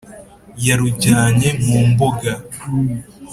[0.67, 2.31] yarujyanye mu mbuga